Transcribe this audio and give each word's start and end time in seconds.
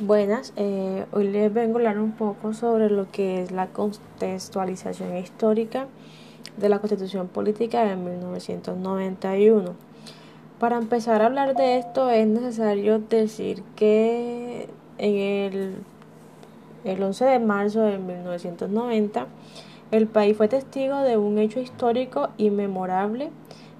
Buenas, 0.00 0.52
eh, 0.54 1.06
hoy 1.10 1.26
les 1.26 1.52
vengo 1.52 1.72
a 1.72 1.80
hablar 1.80 1.98
un 1.98 2.12
poco 2.12 2.54
sobre 2.54 2.88
lo 2.88 3.10
que 3.10 3.42
es 3.42 3.50
la 3.50 3.66
contextualización 3.66 5.16
histórica 5.16 5.88
de 6.56 6.68
la 6.68 6.78
Constitución 6.78 7.26
Política 7.26 7.84
de 7.84 7.96
1991. 7.96 9.74
Para 10.60 10.78
empezar 10.78 11.20
a 11.20 11.26
hablar 11.26 11.56
de 11.56 11.78
esto 11.78 12.10
es 12.10 12.28
necesario 12.28 13.00
decir 13.00 13.64
que 13.74 14.68
en 14.98 15.16
el, 15.16 15.74
el 16.84 17.02
11 17.02 17.24
de 17.24 17.38
marzo 17.40 17.80
de 17.80 17.98
1990 17.98 19.26
el 19.90 20.06
país 20.06 20.36
fue 20.36 20.46
testigo 20.46 20.98
de 20.98 21.16
un 21.16 21.38
hecho 21.38 21.58
histórico 21.58 22.28
inmemorable 22.38 23.30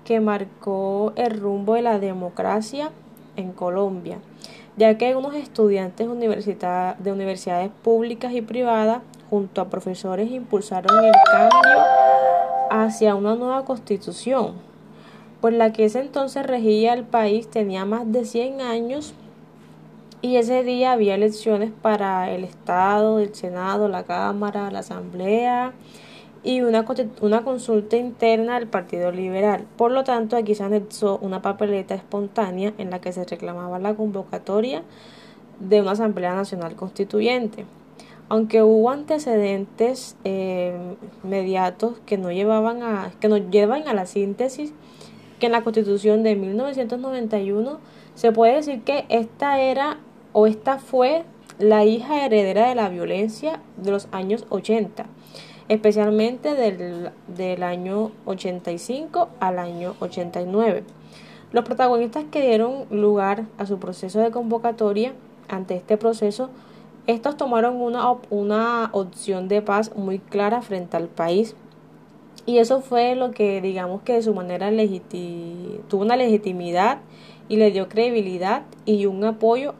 que 0.04 0.18
marcó 0.18 1.12
el 1.14 1.38
rumbo 1.38 1.74
de 1.74 1.82
la 1.82 2.00
democracia 2.00 2.90
en 3.36 3.52
Colombia 3.52 4.18
ya 4.78 4.96
que 4.96 5.16
unos 5.16 5.34
estudiantes 5.34 6.06
de 6.08 7.12
universidades 7.12 7.70
públicas 7.82 8.32
y 8.32 8.42
privadas, 8.42 9.02
junto 9.28 9.60
a 9.60 9.68
profesores, 9.68 10.30
impulsaron 10.30 11.04
el 11.04 11.12
cambio 11.30 11.82
hacia 12.70 13.16
una 13.16 13.34
nueva 13.34 13.64
constitución, 13.64 14.54
por 15.40 15.52
la 15.52 15.72
que 15.72 15.84
ese 15.84 16.00
entonces 16.00 16.46
regía 16.46 16.94
el 16.94 17.04
país 17.04 17.50
tenía 17.50 17.84
más 17.84 18.10
de 18.10 18.24
100 18.24 18.60
años 18.60 19.14
y 20.22 20.36
ese 20.36 20.62
día 20.62 20.92
había 20.92 21.16
elecciones 21.16 21.72
para 21.82 22.30
el 22.30 22.44
Estado, 22.44 23.18
el 23.18 23.34
Senado, 23.34 23.88
la 23.88 24.04
Cámara, 24.04 24.70
la 24.70 24.80
Asamblea 24.80 25.72
y 26.42 26.60
una, 26.60 26.84
una 27.20 27.42
consulta 27.42 27.96
interna 27.96 28.58
del 28.58 28.68
Partido 28.68 29.10
Liberal. 29.10 29.66
Por 29.76 29.90
lo 29.90 30.04
tanto, 30.04 30.36
aquí 30.36 30.54
se 30.54 30.62
anexó 30.62 31.18
una 31.20 31.42
papeleta 31.42 31.94
espontánea 31.94 32.72
en 32.78 32.90
la 32.90 33.00
que 33.00 33.12
se 33.12 33.24
reclamaba 33.24 33.78
la 33.78 33.94
convocatoria 33.94 34.82
de 35.58 35.80
una 35.80 35.92
Asamblea 35.92 36.34
Nacional 36.34 36.76
Constituyente. 36.76 37.64
Aunque 38.28 38.62
hubo 38.62 38.90
antecedentes 38.90 40.16
eh, 40.24 40.76
mediatos 41.22 41.98
que 42.06 42.18
no 42.18 42.30
llevaban 42.30 42.82
a, 42.82 43.10
que 43.20 43.28
nos 43.28 43.50
llevan 43.50 43.88
a 43.88 43.94
la 43.94 44.06
síntesis 44.06 44.72
que 45.40 45.46
en 45.46 45.52
la 45.52 45.62
Constitución 45.62 46.22
de 46.22 46.36
1991 46.36 47.78
se 48.14 48.32
puede 48.32 48.56
decir 48.56 48.82
que 48.82 49.06
esta 49.08 49.60
era 49.60 49.98
o 50.32 50.46
esta 50.46 50.78
fue 50.78 51.24
la 51.58 51.84
hija 51.84 52.24
heredera 52.24 52.68
de 52.68 52.74
la 52.74 52.88
violencia 52.88 53.60
de 53.76 53.90
los 53.90 54.08
años 54.12 54.46
80 54.50 55.06
especialmente 55.68 56.54
del, 56.54 57.10
del 57.26 57.62
año 57.62 58.10
85 58.26 59.28
al 59.40 59.58
año 59.58 59.94
89. 60.00 60.84
Los 61.50 61.64
protagonistas 61.64 62.24
que 62.30 62.42
dieron 62.42 62.84
lugar 62.90 63.46
a 63.56 63.66
su 63.66 63.78
proceso 63.78 64.20
de 64.20 64.30
convocatoria 64.30 65.14
ante 65.48 65.76
este 65.76 65.96
proceso, 65.96 66.50
estos 67.06 67.38
tomaron 67.38 67.80
una, 67.80 68.12
una 68.28 68.90
opción 68.92 69.48
de 69.48 69.62
paz 69.62 69.96
muy 69.96 70.18
clara 70.18 70.60
frente 70.60 70.96
al 70.96 71.08
país. 71.08 71.56
Y 72.44 72.58
eso 72.58 72.80
fue 72.80 73.14
lo 73.14 73.30
que 73.30 73.60
digamos 73.62 74.02
que 74.02 74.14
de 74.14 74.22
su 74.22 74.34
manera 74.34 74.70
tuvo 75.88 76.02
una 76.02 76.16
legitimidad 76.16 76.98
y 77.48 77.56
le 77.56 77.70
dio 77.70 77.88
credibilidad 77.88 78.62
y 78.84 79.06
un 79.06 79.24
apoyo 79.24 79.74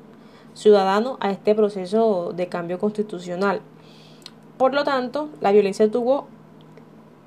ciudadano 0.55 1.19
a 1.21 1.31
este 1.31 1.55
proceso 1.55 2.33
de 2.35 2.49
cambio 2.49 2.79
constitucional. 2.79 3.61
Por 4.59 4.75
lo 4.75 4.83
tanto, 4.83 5.29
la 5.41 5.53
violencia 5.53 5.89
tuvo, 5.89 6.27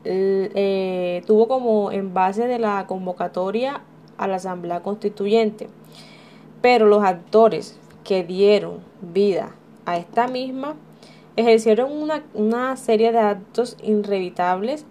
eh, 0.03 1.23
tuvo 1.25 1.47
como 1.47 1.89
en 1.93 2.13
base 2.13 2.45
de 2.45 2.59
la 2.59 2.85
convocatoria 2.87 3.81
a 4.17 4.27
la 4.27 4.35
Asamblea 4.35 4.81
Constituyente. 4.81 5.69
Pero 6.61 6.87
los 6.87 7.03
actores 7.05 7.79
que 8.03 8.25
dieron 8.25 8.79
vida 9.01 9.55
a 9.85 9.95
esta 9.95 10.27
misma 10.27 10.75
ejercieron 11.37 11.89
una, 12.33 12.75
serie 12.75 13.13
de 13.13 13.19
actos 13.19 13.77
irrevitables 13.81 14.85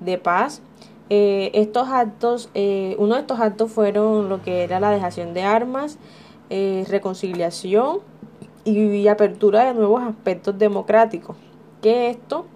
de 0.00 0.18
paz. 0.18 0.62
Eh, 1.08 1.52
estos 1.54 1.88
actos, 1.88 2.50
eh, 2.54 2.96
uno 2.98 3.14
de 3.14 3.20
estos 3.20 3.38
actos 3.38 3.70
fueron 3.70 4.28
lo 4.28 4.42
que 4.42 4.64
era 4.64 4.80
la 4.80 4.90
dejación 4.90 5.34
de 5.34 5.44
armas, 5.44 5.98
reconciliación 6.50 8.00
y 8.64 9.06
apertura 9.06 9.64
de 9.64 9.74
nuevos 9.74 10.02
aspectos 10.02 10.58
democráticos 10.58 11.36
que 11.82 12.10
esto 12.10 12.46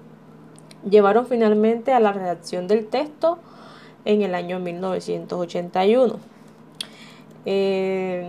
llevaron 0.89 1.27
finalmente 1.27 1.93
a 1.93 2.01
la 2.01 2.13
redacción 2.13 2.67
del 2.67 2.87
texto 2.87 3.39
en 4.05 4.23
el 4.23 4.35
año 4.35 4.59
1981. 4.59 6.19
Eh, 7.47 8.25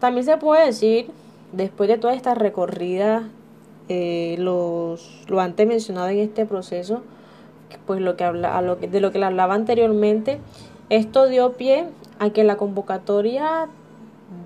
también 0.00 0.24
se 0.24 0.36
puede 0.36 0.66
decir, 0.66 1.10
después 1.52 1.88
de 1.88 1.98
toda 1.98 2.14
esta 2.14 2.34
recorrida, 2.34 3.28
eh, 3.88 4.36
los, 4.38 5.24
lo 5.28 5.40
antes 5.40 5.66
mencionado 5.66 6.08
en 6.08 6.18
este 6.18 6.46
proceso, 6.46 7.02
pues 7.86 8.00
lo 8.00 8.16
que 8.16 8.24
habla, 8.24 8.60
lo 8.62 8.76
de 8.76 9.00
lo 9.00 9.10
que 9.12 9.18
le 9.18 9.26
hablaba 9.26 9.54
anteriormente, 9.54 10.38
esto 10.90 11.26
dio 11.26 11.52
pie 11.54 11.86
a 12.18 12.30
que 12.30 12.44
la 12.44 12.56
convocatoria 12.56 13.68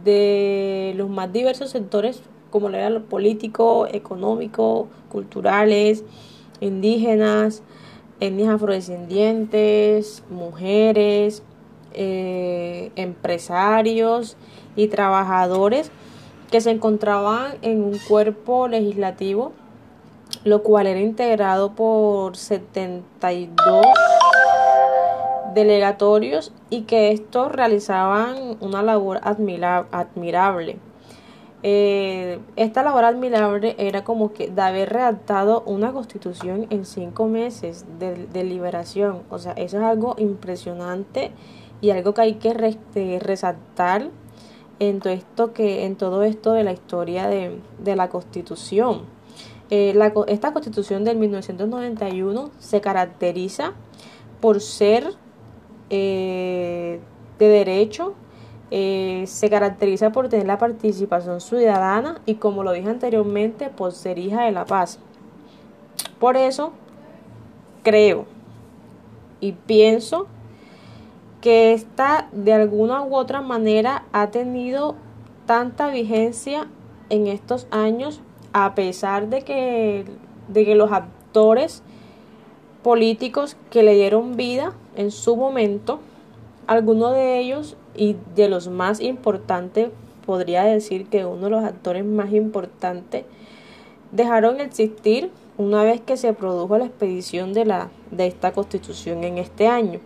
de 0.04 0.94
los 0.96 1.08
más 1.08 1.32
diversos 1.32 1.70
sectores 1.70 2.22
como 2.52 2.68
lo 2.68 2.76
era 2.76 2.90
lo 2.90 3.02
político, 3.02 3.88
económico, 3.90 4.86
culturales, 5.08 6.04
indígenas, 6.60 7.62
etnias 8.20 8.50
afrodescendientes, 8.50 10.22
mujeres, 10.30 11.42
eh, 11.94 12.92
empresarios 12.94 14.36
y 14.76 14.88
trabajadores 14.88 15.90
que 16.50 16.60
se 16.60 16.70
encontraban 16.70 17.54
en 17.62 17.82
un 17.82 17.98
cuerpo 18.06 18.68
legislativo, 18.68 19.52
lo 20.44 20.62
cual 20.62 20.86
era 20.86 21.00
integrado 21.00 21.72
por 21.72 22.36
72 22.36 23.86
delegatorios 25.54 26.52
y 26.68 26.82
que 26.82 27.12
estos 27.12 27.50
realizaban 27.50 28.56
una 28.60 28.82
labor 28.82 29.20
admirable 29.22 30.78
eh, 31.64 32.40
esta 32.56 32.82
labor 32.82 33.04
admirable 33.04 33.76
era 33.78 34.02
como 34.02 34.32
que 34.32 34.48
de 34.48 34.62
haber 34.62 34.92
redactado 34.92 35.62
una 35.64 35.92
constitución 35.92 36.66
en 36.70 36.84
cinco 36.84 37.28
meses 37.28 37.84
de, 37.98 38.44
liberación. 38.44 39.22
O 39.30 39.38
sea, 39.38 39.52
eso 39.52 39.78
es 39.78 39.84
algo 39.84 40.16
impresionante 40.18 41.30
y 41.80 41.90
algo 41.90 42.14
que 42.14 42.20
hay 42.22 42.34
que 42.34 42.52
resaltar 43.20 44.10
en 44.80 44.98
todo 44.98 45.12
esto 45.12 45.52
que 45.52 45.84
en 45.84 45.94
todo 45.94 46.24
esto 46.24 46.52
de 46.52 46.64
la 46.64 46.72
historia 46.72 47.28
de, 47.28 47.96
la 47.96 48.08
constitución. 48.08 49.02
Eh, 49.70 49.96
esta 50.26 50.52
constitución 50.52 51.04
del 51.04 51.16
1991 51.18 52.50
se 52.58 52.80
caracteriza 52.80 53.74
por 54.40 54.60
ser 54.60 55.14
eh, 55.88 56.98
de 57.38 57.48
derecho 57.48 58.14
eh, 58.74 59.24
se 59.26 59.50
caracteriza 59.50 60.12
por 60.12 60.30
tener 60.30 60.46
la 60.46 60.56
participación 60.56 61.42
ciudadana 61.42 62.22
y 62.24 62.36
como 62.36 62.62
lo 62.62 62.72
dije 62.72 62.88
anteriormente, 62.88 63.68
por 63.68 63.92
ser 63.92 64.18
hija 64.18 64.44
de 64.44 64.52
la 64.52 64.64
paz. 64.64 64.98
Por 66.18 66.38
eso 66.38 66.72
creo 67.82 68.24
y 69.40 69.52
pienso 69.52 70.26
que 71.42 71.74
esta 71.74 72.28
de 72.32 72.54
alguna 72.54 73.02
u 73.02 73.14
otra 73.14 73.42
manera 73.42 74.04
ha 74.10 74.30
tenido 74.30 74.94
tanta 75.44 75.90
vigencia 75.90 76.66
en 77.10 77.26
estos 77.26 77.66
años 77.70 78.22
a 78.54 78.74
pesar 78.74 79.28
de 79.28 79.42
que, 79.42 80.06
de 80.48 80.64
que 80.64 80.74
los 80.74 80.92
actores 80.92 81.82
políticos 82.82 83.58
que 83.68 83.82
le 83.82 83.96
dieron 83.96 84.34
vida 84.36 84.72
en 84.96 85.10
su 85.10 85.36
momento, 85.36 86.00
algunos 86.66 87.12
de 87.12 87.38
ellos 87.38 87.76
y 87.94 88.16
de 88.34 88.48
los 88.48 88.68
más 88.68 89.00
importantes, 89.00 89.90
podría 90.24 90.64
decir 90.64 91.06
que 91.06 91.24
uno 91.24 91.44
de 91.44 91.50
los 91.50 91.64
actores 91.64 92.04
más 92.04 92.32
importantes 92.32 93.24
dejaron 94.12 94.60
existir 94.60 95.30
una 95.58 95.82
vez 95.84 96.00
que 96.00 96.16
se 96.16 96.32
produjo 96.32 96.78
la 96.78 96.86
expedición 96.86 97.52
de, 97.52 97.64
la, 97.64 97.90
de 98.10 98.26
esta 98.26 98.52
constitución 98.52 99.24
en 99.24 99.38
este 99.38 99.66
año. 99.66 100.00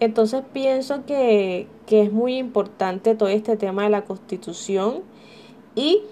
Entonces 0.00 0.42
pienso 0.52 1.04
que, 1.04 1.66
que 1.86 2.02
es 2.02 2.12
muy 2.12 2.36
importante 2.36 3.14
todo 3.14 3.28
este 3.28 3.56
tema 3.56 3.84
de 3.84 3.90
la 3.90 4.04
constitución 4.04 5.02
y 5.74 6.02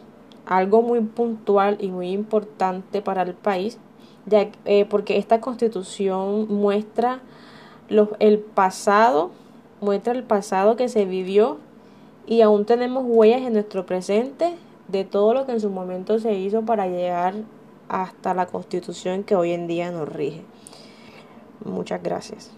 algo 0.46 0.82
muy 0.82 1.00
puntual 1.00 1.76
y 1.80 1.88
muy 1.88 2.10
importante 2.10 3.02
para 3.02 3.22
el 3.22 3.34
país, 3.34 3.78
ya, 4.26 4.48
eh, 4.64 4.84
porque 4.88 5.18
esta 5.18 5.40
constitución 5.40 6.48
muestra 6.48 7.20
los, 7.88 8.08
el 8.18 8.38
pasado 8.40 9.30
muestra 9.86 10.12
el 10.14 10.24
pasado 10.24 10.74
que 10.74 10.88
se 10.88 11.04
vivió 11.04 11.58
y 12.26 12.40
aún 12.40 12.64
tenemos 12.64 13.04
huellas 13.06 13.42
en 13.42 13.52
nuestro 13.52 13.86
presente 13.86 14.56
de 14.88 15.04
todo 15.04 15.32
lo 15.32 15.46
que 15.46 15.52
en 15.52 15.60
su 15.60 15.70
momento 15.70 16.18
se 16.18 16.34
hizo 16.34 16.62
para 16.62 16.88
llegar 16.88 17.34
hasta 17.88 18.34
la 18.34 18.46
constitución 18.46 19.22
que 19.22 19.36
hoy 19.36 19.52
en 19.52 19.68
día 19.68 19.92
nos 19.92 20.08
rige. 20.08 20.42
Muchas 21.64 22.02
gracias. 22.02 22.50